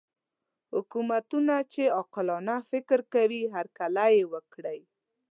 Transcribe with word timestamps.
حکومتونه 0.73 1.55
چې 1.73 1.83
عاقلانه 1.97 2.55
فکر 2.71 2.99
کوي 3.13 3.41
هرکلی 3.55 4.15
وکړي. 4.33 4.79